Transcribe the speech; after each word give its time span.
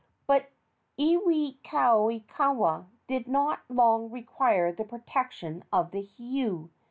But 0.25 0.49
Iwikauikaua 0.97 2.87
did 3.07 3.27
not 3.27 3.59
long 3.69 4.09
require 4.09 4.71
the 4.71 4.83
protection 4.83 5.63
of 5.71 5.91
the 5.91 6.01
heiau. 6.01 6.69